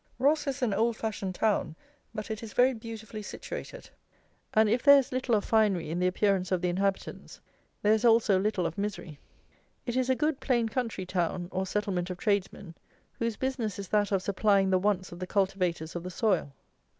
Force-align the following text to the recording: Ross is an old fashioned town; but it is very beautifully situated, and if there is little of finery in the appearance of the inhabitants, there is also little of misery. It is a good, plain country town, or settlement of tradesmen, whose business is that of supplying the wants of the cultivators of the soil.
Ross 0.17 0.47
is 0.47 0.63
an 0.63 0.73
old 0.73 0.97
fashioned 0.97 1.35
town; 1.35 1.75
but 2.11 2.31
it 2.31 2.41
is 2.41 2.53
very 2.53 2.73
beautifully 2.73 3.21
situated, 3.21 3.91
and 4.51 4.67
if 4.67 4.81
there 4.81 4.97
is 4.97 5.11
little 5.11 5.35
of 5.35 5.45
finery 5.45 5.91
in 5.91 5.99
the 5.99 6.07
appearance 6.07 6.51
of 6.51 6.59
the 6.59 6.69
inhabitants, 6.69 7.39
there 7.83 7.93
is 7.93 8.03
also 8.03 8.39
little 8.39 8.65
of 8.65 8.79
misery. 8.79 9.19
It 9.85 9.95
is 9.95 10.09
a 10.09 10.15
good, 10.15 10.39
plain 10.39 10.69
country 10.69 11.05
town, 11.05 11.49
or 11.51 11.67
settlement 11.67 12.09
of 12.09 12.17
tradesmen, 12.17 12.73
whose 13.19 13.37
business 13.37 13.77
is 13.77 13.89
that 13.89 14.11
of 14.11 14.23
supplying 14.23 14.71
the 14.71 14.79
wants 14.79 15.11
of 15.11 15.19
the 15.19 15.27
cultivators 15.27 15.95
of 15.95 16.01
the 16.01 16.09
soil. 16.09 16.51